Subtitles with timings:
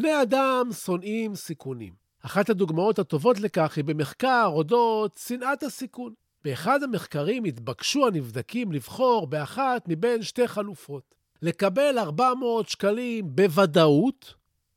[0.00, 1.92] בני אדם שונאים סיכונים.
[2.22, 6.12] אחת הדוגמאות הטובות לכך היא במחקר אודות שנאת הסיכון.
[6.44, 11.14] באחד המחקרים התבקשו הנבדקים לבחור באחת מבין שתי חלופות.
[11.42, 14.34] לקבל 400 שקלים בוודאות,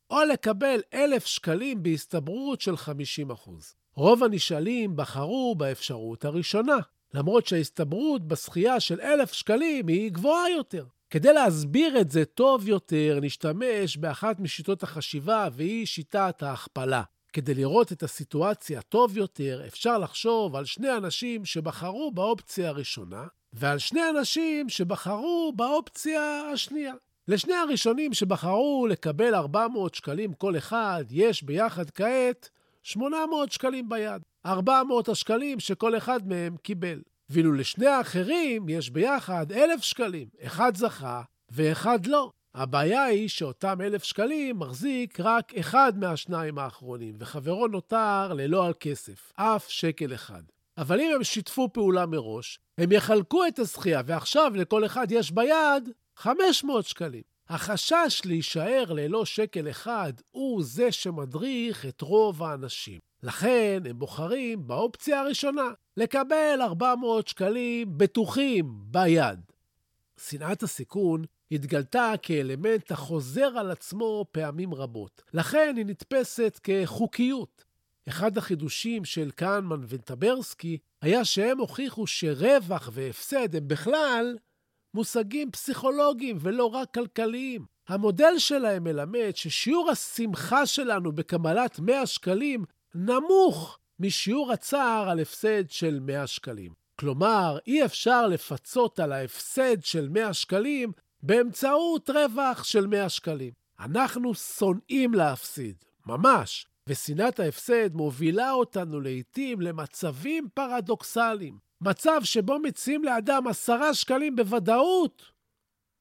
[0.10, 3.50] או לקבל 1,000 שקלים בהסתברות של 50%.
[3.96, 6.78] רוב הנשאלים בחרו באפשרות הראשונה,
[7.14, 10.86] למרות שההסתברות בזכייה של 1,000 שקלים היא גבוהה יותר.
[11.14, 17.04] כדי להסביר את זה טוב יותר, נשתמש באחת משיטות החשיבה, והיא שיטת ההכפלה.
[17.34, 23.78] כדי לראות את הסיטואציה טוב יותר, אפשר לחשוב על שני אנשים שבחרו באופציה הראשונה, ועל
[23.80, 26.94] שני אנשים שבחרו באופציה השנייה.
[27.28, 32.50] לשני הראשונים שבחרו לקבל 400 שקלים כל אחד, יש ביחד כעת
[32.84, 34.22] 800 שקלים ביד.
[34.46, 37.02] 400 השקלים שכל אחד מהם קיבל.
[37.30, 40.28] ואילו לשני האחרים יש ביחד אלף שקלים.
[40.44, 41.22] אחד זכה
[41.52, 42.32] ואחד לא.
[42.56, 49.32] הבעיה היא שאותם אלף שקלים מחזיק רק אחד מהשניים האחרונים, וחברו נותר ללא על כסף,
[49.36, 50.42] אף שקל אחד.
[50.78, 55.90] אבל אם הם שיתפו פעולה מראש, הם יחלקו את הזכייה, ועכשיו לכל אחד יש ביד
[56.16, 57.22] 500 שקלים.
[57.50, 63.00] החשש להישאר ללא שקל אחד הוא זה שמדריך את רוב האנשים.
[63.24, 69.40] לכן הם בוחרים באופציה הראשונה, לקבל 400 שקלים בטוחים ביד.
[70.18, 75.22] שנאת הסיכון התגלתה כאלמנט החוזר על עצמו פעמים רבות.
[75.34, 77.64] לכן היא נתפסת כחוקיות.
[78.08, 84.38] אחד החידושים של קהנמן וטברסקי היה שהם הוכיחו שרווח והפסד הם בכלל
[84.94, 87.66] מושגים פסיכולוגיים ולא רק כלכליים.
[87.88, 92.66] המודל שלהם מלמד ששיעור השמחה שלנו בקבלת 100 שקלים
[92.96, 96.72] נמוך משיעור הצער על הפסד של 100 שקלים.
[97.00, 100.92] כלומר, אי אפשר לפצות על ההפסד של 100 שקלים
[101.24, 103.54] באמצעות רווח של 100 שקלים.
[103.80, 105.76] אנחנו שונאים להפסיד,
[106.06, 111.58] ממש, ושנאת ההפסד מובילה אותנו לעתים למצבים פרדוקסליים.
[111.82, 115.22] מצב שבו מציעים לאדם 10 שקלים בוודאות,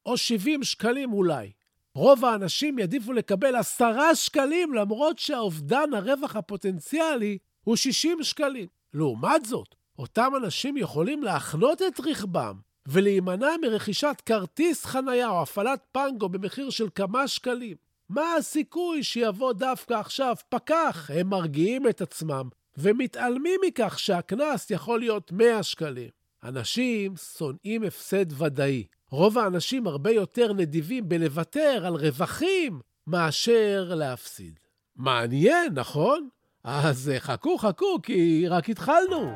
[0.07, 1.53] או 70 שקלים אולי.
[1.95, 8.67] רוב האנשים יעדיפו לקבל עשרה שקלים, למרות שהאובדן הרווח הפוטנציאלי הוא 60 שקלים.
[8.95, 12.57] לעומת זאת, אותם אנשים יכולים להחנות את רכבם
[12.87, 17.77] ולהימנע מרכישת כרטיס חנייה או הפעלת פנגו במחיר של כמה שקלים.
[18.09, 21.11] מה הסיכוי שיבוא דווקא עכשיו פקח?
[21.15, 26.09] הם מרגיעים את עצמם ומתעלמים מכך שהקנס יכול להיות 100 שקלים.
[26.45, 28.85] אנשים שונאים הפסד ודאי.
[29.11, 34.59] רוב האנשים הרבה יותר נדיבים בלוותר על רווחים מאשר להפסיד.
[34.97, 36.29] מעניין, נכון?
[36.65, 39.33] אז חכו, חכו, כי רק התחלנו.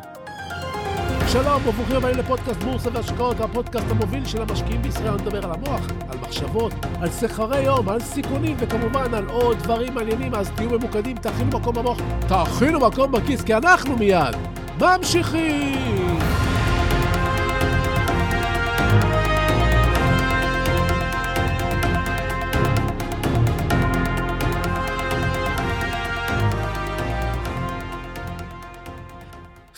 [1.33, 5.09] שלום וברוכים הבאים לפודקאסט בורסה והשקעות, הפודקאסט המוביל של המשקיעים בישראל.
[5.09, 9.95] אני מדבר על המוח, על מחשבות, על סחרי יום, על סיכונים, וכמובן על עוד דברים
[9.95, 10.35] מעניינים.
[10.35, 11.99] אז תהיו ממוקדים, תאכינו מקום במוח,
[12.29, 14.37] תאכינו מקום בכיס, כי אנחנו מיד
[14.81, 16.16] ממשיכים.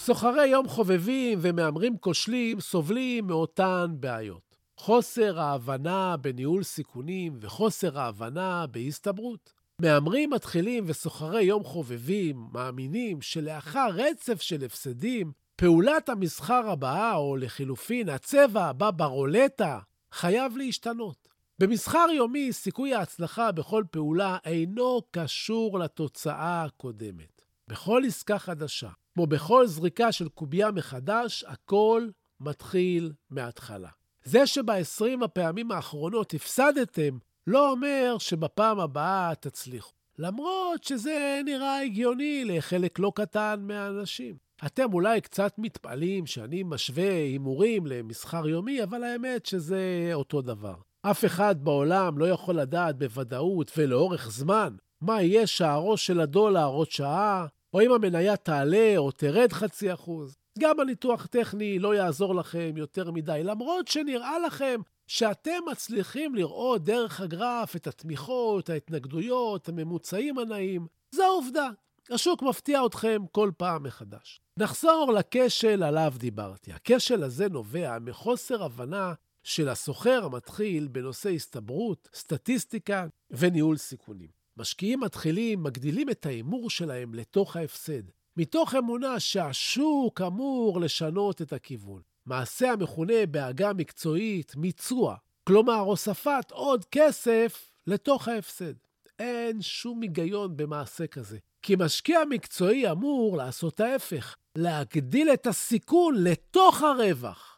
[0.08, 4.56] סוחרי יום חובבים ומהמרים כושלים סובלים מאותן בעיות.
[4.76, 9.52] חוסר ההבנה בניהול סיכונים וחוסר ההבנה בהסתברות.
[9.80, 18.08] מהמרים מתחילים וסוחרי יום חובבים מאמינים שלאחר רצף של הפסדים, פעולת המסחר הבאה, או לחילופין,
[18.08, 19.78] הצבע הבא ברולטה,
[20.12, 21.28] חייב להשתנות.
[21.58, 27.42] במסחר יומי, סיכוי ההצלחה בכל פעולה אינו קשור לתוצאה הקודמת.
[27.68, 32.08] בכל עסקה חדשה, כמו בכל זריקה של קובייה מחדש, הכל
[32.40, 33.88] מתחיל מההתחלה.
[34.24, 39.92] זה שב-20 הפעמים האחרונות הפסדתם, לא אומר שבפעם הבאה תצליחו.
[40.18, 44.36] למרות שזה נראה הגיוני לחלק לא קטן מהאנשים.
[44.66, 50.74] אתם אולי קצת מתפעלים שאני משווה הימורים למסחר יומי, אבל האמת שזה אותו דבר.
[51.02, 56.90] אף אחד בעולם לא יכול לדעת בוודאות ולאורך זמן מה יהיה שערו של הדולר עוד
[56.90, 57.46] שעה,
[57.78, 60.36] או אם המניה תעלה או תרד חצי אחוז.
[60.58, 67.20] גם הניתוח טכני לא יעזור לכם יותר מדי, למרות שנראה לכם שאתם מצליחים לראות דרך
[67.20, 70.86] הגרף את התמיכות, ההתנגדויות, הממוצעים הנעים.
[71.12, 71.68] זו העובדה.
[72.10, 74.40] השוק מפתיע אתכם כל פעם מחדש.
[74.56, 76.72] נחזור לכשל עליו דיברתי.
[76.72, 84.37] הכשל הזה נובע מחוסר הבנה של הסוחר המתחיל בנושא הסתברות, סטטיסטיקה וניהול סיכונים.
[84.58, 88.02] משקיעים מתחילים מגדילים את ההימור שלהם לתוך ההפסד,
[88.36, 92.00] מתוך אמונה שהשוק אמור לשנות את הכיוון.
[92.26, 98.74] מעשה המכונה בעגה מקצועית מיצוע, כלומר הוספת עוד כסף לתוך ההפסד.
[99.18, 106.82] אין שום היגיון במעשה כזה, כי משקיע מקצועי אמור לעשות ההפך, להגדיל את הסיכון לתוך
[106.82, 107.57] הרווח.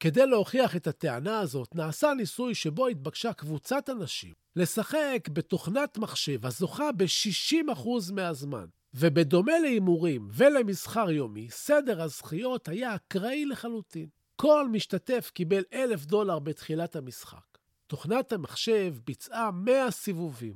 [0.00, 6.92] כדי להוכיח את הטענה הזאת, נעשה ניסוי שבו התבקשה קבוצת אנשים לשחק בתוכנת מחשב הזוכה
[6.92, 8.66] ב-60% מהזמן.
[8.94, 14.08] ובדומה להימורים ולמסחר יומי, סדר הזכיות היה אקראי לחלוטין.
[14.36, 17.58] כל משתתף קיבל אלף דולר בתחילת המשחק.
[17.86, 20.54] תוכנת המחשב ביצעה 100 סיבובים.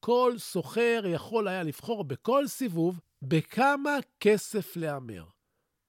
[0.00, 5.24] כל סוחר יכול היה לבחור בכל סיבוב בכמה כסף להמר.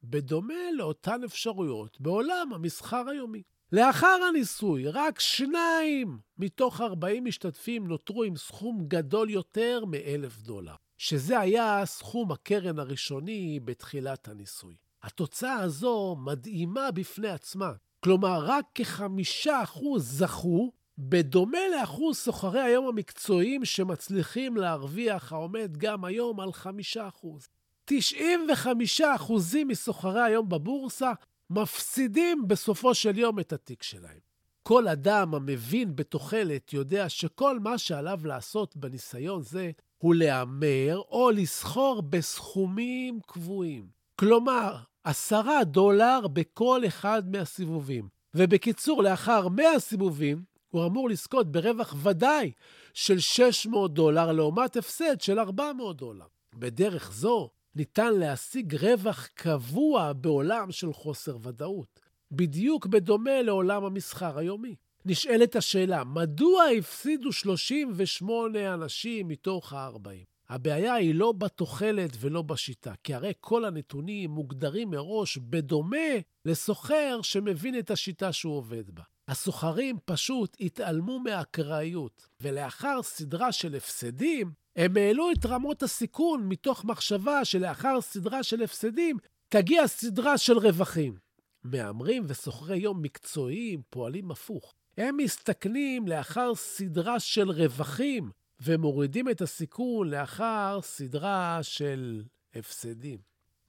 [0.04, 3.42] בדומה לאותן אפשרויות בעולם המסחר היומי.
[3.72, 10.76] לאחר הניסוי, רק שניים מתוך 40 משתתפים נותרו עם סכום גדול יותר מאלף דולר.
[10.98, 14.76] שזה היה סכום הקרן הראשוני בתחילת הניסוי.
[15.04, 17.72] התוצאה הזו מדהימה בפני עצמה.
[18.00, 26.40] כלומר, רק כחמישה אחוז זכו, בדומה לאחוז סוחרי היום המקצועיים שמצליחים להרוויח העומד גם היום
[26.40, 27.48] על חמישה אחוז.
[27.90, 31.12] 95 אחוזים מסוחרי היום בבורסה
[31.50, 34.20] מפסידים בסופו של יום את התיק שלהם.
[34.64, 42.02] כל אדם המבין בתוחלת יודע שכל מה שעליו לעשות בניסיון זה הוא להמר או לסחור
[42.02, 43.88] בסכומים קבועים.
[44.16, 48.08] כלומר, עשרה דולר בכל אחד מהסיבובים.
[48.34, 52.52] ובקיצור, לאחר 100 סיבובים, הוא אמור לזכות ברווח ודאי
[52.94, 56.26] של 600 דולר לעומת הפסד של 400 דולר.
[56.56, 62.00] בדרך זו ניתן להשיג רווח קבוע בעולם של חוסר ודאות,
[62.32, 64.76] בדיוק בדומה לעולם המסחר היומי.
[65.06, 70.26] נשאלת השאלה, מדוע הפסידו 38 אנשים מתוך ה-40?
[70.50, 77.80] הבעיה היא לא בתוחלת ולא בשיטה, כי הרי כל הנתונים מוגדרים מראש בדומה לסוחר שמבין
[77.80, 79.04] את השיטה שהוא עובד בה.
[79.28, 87.46] הסוחרים פשוט התעלמו מהאקראיות, ולאחר סדרה של הפסדים, הם העלו את רמות הסיכון מתוך מחשבה
[87.46, 89.18] שלאחר סדרה של הפסדים
[89.50, 91.18] תגיע סדרה של רווחים.
[91.64, 94.74] מהמרים וסוחרי יום מקצועיים פועלים הפוך.
[94.98, 98.32] הם מסתכנים לאחר סדרה של רווחים
[98.62, 102.24] ומורידים את הסיכון לאחר סדרה של
[102.56, 103.20] הפסדים.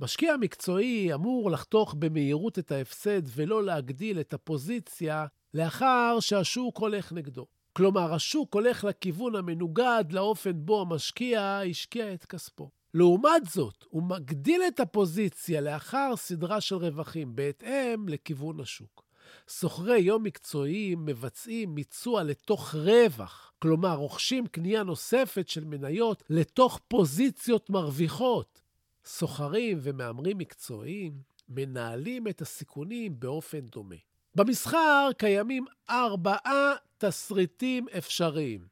[0.01, 7.47] משקיע מקצועי אמור לחתוך במהירות את ההפסד ולא להגדיל את הפוזיציה לאחר שהשוק הולך נגדו.
[7.79, 12.71] כלומר, השוק הולך לכיוון המנוגד לאופן בו המשקיע השקיע את כספו.
[12.95, 19.05] לעומת זאת, הוא מגדיל את הפוזיציה לאחר סדרה של רווחים בהתאם לכיוון השוק.
[19.49, 27.71] סוחרי יום מקצועיים מבצעים מיצוע לתוך רווח, כלומר רוכשים קנייה נוספת של מניות לתוך פוזיציות
[27.71, 28.61] מרוויחות.
[29.05, 31.13] סוחרים ומהמרים מקצועיים
[31.49, 34.08] מנהלים את הסיכונים באופן דומה.
[34.39, 38.67] במסחר קיימים ארבעה תסריטים אפשריים.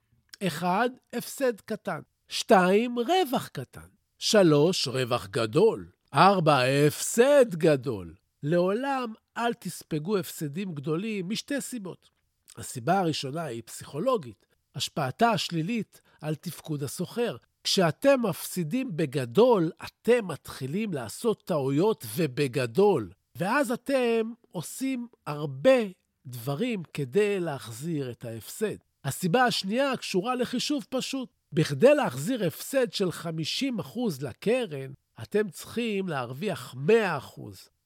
[0.46, 2.00] אחד, הפסד קטן.
[2.28, 3.88] שתיים, רווח קטן.
[4.18, 5.86] שלוש, רווח גדול.
[6.14, 8.14] ארבע, הפסד גדול.
[8.42, 12.10] לעולם אל תספגו הפסדים גדולים משתי סיבות.
[12.56, 17.36] הסיבה הראשונה היא פסיכולוגית, השפעתה השלילית על תפקוד הסוחר.
[17.64, 23.10] כשאתם מפסידים בגדול, אתם מתחילים לעשות טעויות ובגדול.
[23.36, 25.80] ואז אתם עושים הרבה
[26.26, 28.76] דברים כדי להחזיר את ההפסד.
[29.04, 31.28] הסיבה השנייה קשורה לחישוב פשוט.
[31.52, 37.40] בכדי להחזיר הפסד של 50% לקרן, אתם צריכים להרוויח 100%.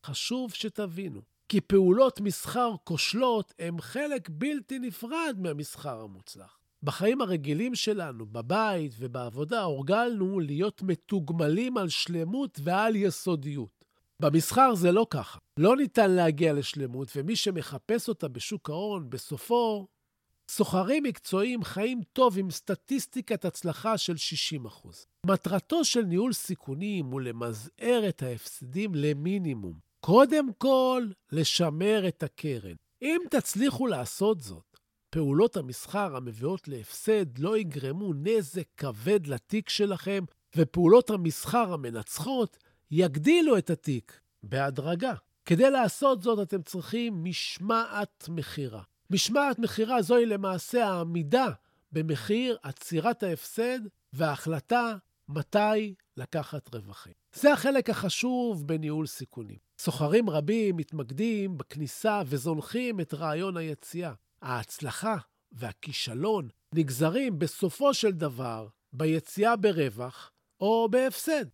[0.07, 6.59] חשוב שתבינו, כי פעולות מסחר כושלות הם חלק בלתי נפרד מהמסחר המוצלח.
[6.83, 13.79] בחיים הרגילים שלנו, בבית ובעבודה, הורגלנו להיות מתוגמלים על שלמות ועל יסודיות.
[14.21, 15.39] במסחר זה לא ככה.
[15.57, 19.87] לא ניתן להגיע לשלמות, ומי שמחפש אותה בשוק ההון, בסופו
[20.50, 24.15] סוחרים מקצועיים חיים טוב עם סטטיסטיקת הצלחה של
[24.67, 24.89] 60%.
[25.27, 29.79] מטרתו של ניהול סיכונים הוא למזער את ההפסדים למינימום.
[30.00, 32.75] קודם כל, לשמר את הקרן.
[33.03, 34.79] אם תצליחו לעשות זאת,
[35.11, 40.25] פעולות המסחר המביאות להפסד לא יגרמו נזק כבד לתיק שלכם,
[40.57, 42.57] ופעולות המסחר המנצחות
[42.90, 45.14] יגדילו את התיק בהדרגה.
[45.44, 48.82] כדי לעשות זאת אתם צריכים משמעת מכירה.
[49.11, 51.49] משמעת מכירה זוהי למעשה העמידה
[51.92, 53.78] במחיר עצירת ההפסד
[54.12, 54.97] וההחלטה
[55.28, 57.12] מתי לקחת רווחים.
[57.32, 59.59] זה החלק החשוב בניהול סיכונים.
[59.78, 64.12] סוחרים רבים מתמקדים בכניסה וזונחים את רעיון היציאה.
[64.42, 65.16] ההצלחה
[65.52, 71.44] והכישלון נגזרים בסופו של דבר ביציאה ברווח או בהפסד.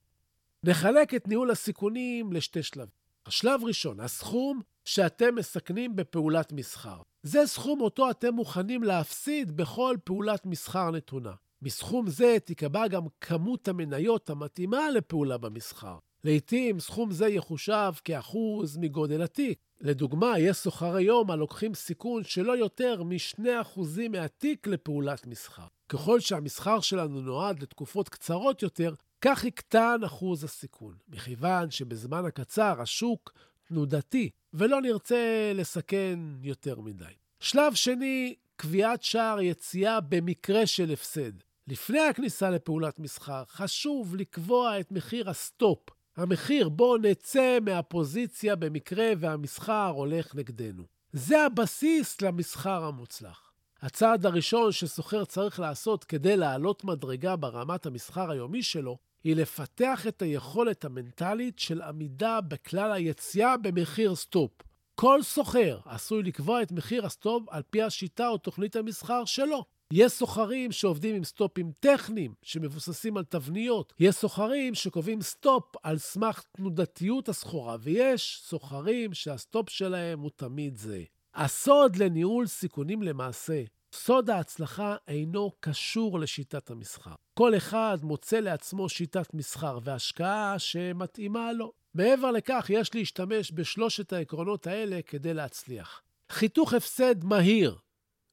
[0.67, 2.89] נחלק את ניהול הסיכונים לשתי שלבים.
[3.27, 7.01] השלב ראשון, הסכום שאתם מסכנים בפעולת מסחר.
[7.23, 11.33] זה סכום אותו אתם מוכנים להפסיד בכל פעולת מסחר נתונה.
[11.63, 15.99] מסכום זה תיקבע גם כמות המניות המתאימה לפעולה במסחר.
[16.25, 19.59] לעתים סכום זה יחושב כאחוז מגודל התיק.
[19.81, 23.81] לדוגמה, יש סוחרי יום הלוקחים סיכון שלא יותר מ-2%
[24.11, 25.67] מהתיק לפעולת מסחר.
[25.89, 28.95] ככל שהמסחר שלנו נועד לתקופות קצרות יותר,
[29.29, 33.33] כך יקטן אחוז הסיכון, מכיוון שבזמן הקצר השוק
[33.69, 37.05] תנודתי, ולא נרצה לסכן יותר מדי.
[37.41, 41.33] שלב שני, קביעת שער יציאה במקרה של הפסד.
[41.69, 45.79] לפני הכניסה לפעולת מסחר, חשוב לקבוע את מחיר ה stop,
[46.17, 50.85] המחיר בו נצא מהפוזיציה במקרה והמסחר הולך נגדנו.
[51.13, 53.53] זה הבסיס למסחר המוצלח.
[53.83, 60.23] הצעד הראשון שסוחר צריך לעשות כדי לעלות מדרגה ברמת המסחר היומי שלו, היא לפתח את
[60.23, 64.51] היכולת המנטלית של עמידה בכלל היציאה במחיר stop.
[64.95, 69.65] כל סוחר עשוי לקבוע את מחיר ה stop על פי השיטה או תוכנית המסחר שלו.
[69.93, 73.93] יש סוחרים שעובדים עם סטופים טכניים שמבוססים על תבניות.
[74.01, 80.77] יש סוחרים שקובעים stop על סמך תנודתיות הסחורה, ויש סוחרים שה stop שלהם הוא תמיד
[80.77, 81.03] זה.
[81.35, 83.63] הסוד לניהול סיכונים למעשה
[83.99, 87.15] סוד ההצלחה אינו קשור לשיטת המסחר.
[87.35, 91.73] כל אחד מוצא לעצמו שיטת מסחר והשקעה שמתאימה לו.
[91.95, 96.03] מעבר לכך, יש להשתמש בשלושת העקרונות האלה כדי להצליח.
[96.33, 97.77] חיתוך הפסד מהיר.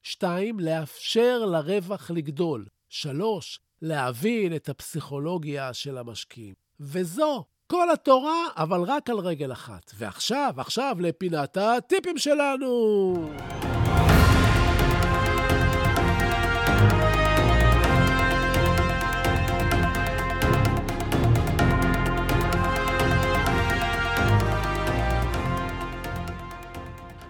[0.04, 0.60] 2.
[0.60, 2.66] לאפשר לרווח לגדול.
[2.90, 3.60] 3.
[3.82, 6.54] להבין את הפסיכולוגיה של המשקיעים.
[6.80, 9.92] וזו כל התורה, אבל רק על רגל אחת.
[9.98, 13.73] ועכשיו, עכשיו לפינת הטיפים שלנו.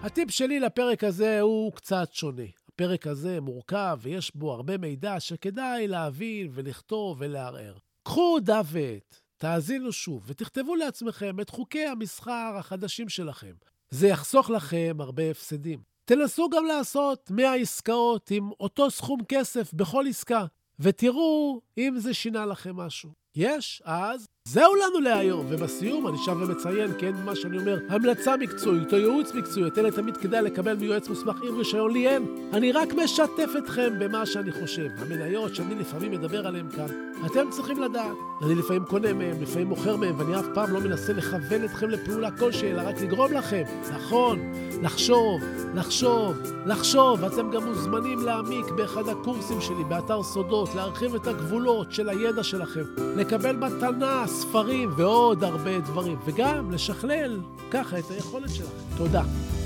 [0.04, 2.42] הטיפ שלי לפרק הזה הוא קצת שונה.
[2.68, 7.76] הפרק הזה מורכב ויש בו הרבה מידע שכדאי להבין ולכתוב ולערער.
[8.02, 13.52] קחו דף ועט, תאזינו שוב ותכתבו לעצמכם את חוקי המסחר החדשים שלכם.
[13.90, 15.82] זה יחסוך לכם הרבה הפסדים.
[16.04, 20.46] תנסו גם לעשות 100 עסקאות עם אותו סכום כסף בכל עסקה,
[20.80, 23.10] ותראו אם זה שינה לכם משהו.
[23.34, 23.82] יש?
[23.84, 28.98] אז זהו לנו להיום, ובסיום אני שב ומציין, כן, מה שאני אומר, המלצה מקצועית או
[28.98, 32.26] ייעוץ מקצועי, את אלה תמיד כדאי לקבל מיועץ מוסמך עם רישיון, לי אין.
[32.52, 34.88] אני רק משתף אתכם במה שאני חושב.
[34.98, 36.86] המניות שאני לפעמים מדבר עליהן כאן,
[37.26, 38.16] אתם צריכים לדעת.
[38.42, 42.30] אני לפעמים קונה מהם, לפעמים מוכר מהם, ואני אף פעם לא מנסה לכוון אתכם לפעולה
[42.30, 43.62] כלשהי, אלא רק לגרום לכם,
[43.94, 45.40] נכון, לחשוב,
[45.74, 46.36] לחשוב,
[46.66, 47.24] לחשוב.
[47.24, 52.82] אתם גם מוזמנים להעמיק באחד הקורסים שלי באתר סודות, להרחיב את הגבולות של הידע שלכם,
[53.16, 58.96] לקבל מתנה, ספרים ועוד הרבה דברים, וגם לשכלל ככה את היכולת שלכם.
[58.96, 59.22] תודה.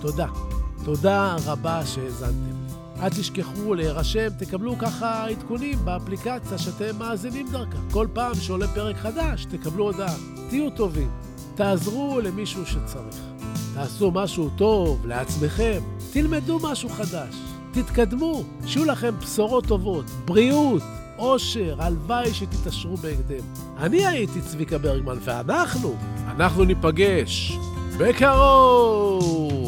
[0.00, 0.26] תודה.
[0.84, 2.57] תודה רבה שהאזנתם.
[3.02, 7.78] אל תשכחו להירשם, תקבלו ככה עדכונים באפליקציה שאתם מאזינים דרכה.
[7.90, 10.14] כל פעם שעולה פרק חדש, תקבלו הודעה.
[10.48, 11.10] תהיו טובים,
[11.54, 13.16] תעזרו למישהו שצריך.
[13.74, 15.80] תעשו משהו טוב לעצמכם,
[16.12, 17.34] תלמדו משהו חדש,
[17.72, 20.82] תתקדמו, שיהיו לכם בשורות טובות, בריאות,
[21.18, 23.44] אושר, הלוואי שתתעשרו בהקדם.
[23.78, 25.96] אני הייתי צביקה ברגמן, ואנחנו,
[26.36, 27.58] אנחנו ניפגש
[27.98, 29.67] בקרוב!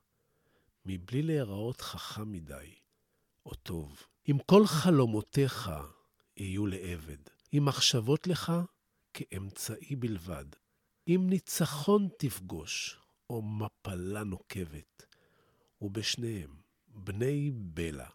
[0.85, 2.75] מבלי להיראות חכם מדי,
[3.45, 4.03] או טוב.
[4.29, 5.71] אם כל חלומותיך
[6.37, 7.17] יהיו לעבד,
[7.53, 8.51] אם מחשבות לך
[9.13, 10.45] כאמצעי בלבד,
[11.07, 12.97] אם ניצחון תפגוש,
[13.29, 15.05] או מפלה נוקבת,
[15.81, 16.55] ובשניהם,
[16.87, 18.09] בני בלע,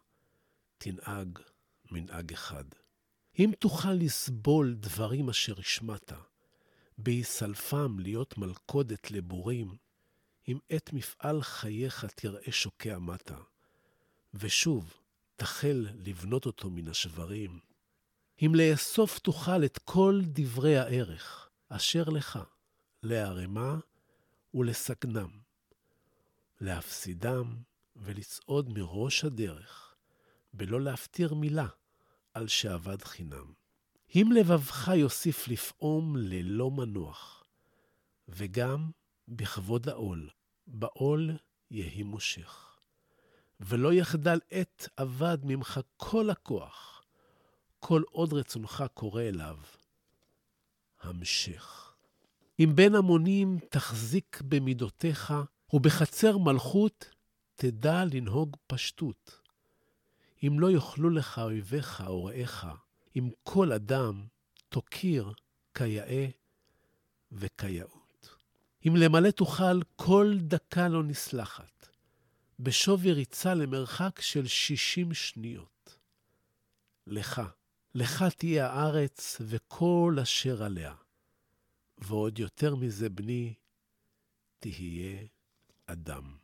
[0.79, 1.39] תנהג
[1.91, 2.65] מנהג אחד.
[3.39, 6.13] אם תוכל לסבול דברים אשר השמעת,
[6.99, 9.77] בהיסלפם להיות מלכודת לבורים,
[10.49, 13.39] אם עת מפעל חייך תראה שוקע מטה,
[14.35, 14.95] ושוב
[15.37, 17.61] תחל לבנות אותו מן השברים,
[18.43, 22.39] אם לאסוף תוכל את כל דברי הערך אשר לך,
[23.03, 23.79] לערמה
[24.55, 25.31] ולסגנם,
[26.61, 27.57] להפסידם
[27.97, 29.95] ולצעוד מראש הדרך,
[30.53, 31.67] בלא להפטיר מילה
[32.35, 33.53] על שאבד חינם.
[34.15, 37.45] אם לבבך יוסיף לפעום ללא מנוח,
[38.29, 38.91] וגם
[39.29, 40.31] בכבוד העול,
[40.67, 41.31] בעול
[41.71, 42.79] יהי מושך.
[43.61, 47.03] ולא יחדל עת אבד ממך כל הכוח,
[47.79, 49.57] כל עוד רצונך קורא אליו.
[51.01, 51.95] המשך.
[52.61, 55.35] אם בין המונים תחזיק במידותיך,
[55.73, 57.11] ובחצר מלכות
[57.57, 59.41] תדע לנהוג פשטות.
[60.47, 62.67] אם לא יאכלו לך אויביך או רעיך,
[63.17, 64.27] אם כל אדם
[64.69, 65.33] תוקיר
[65.75, 66.27] כיאה
[67.33, 67.96] וכיאות.
[68.89, 71.89] אם למלא תוכל כל דקה לא נסלחת,
[72.59, 75.99] בשווי ריצה למרחק של שישים שניות.
[77.07, 77.43] לך,
[77.95, 80.95] לך תהיה הארץ וכל אשר עליה.
[81.99, 83.55] ועוד יותר מזה, בני,
[84.59, 85.27] תהיה
[85.87, 86.37] אדם.